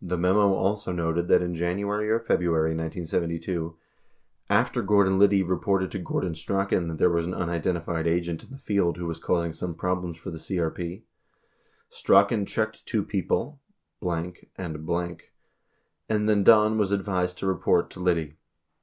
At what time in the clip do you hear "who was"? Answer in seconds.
8.96-9.18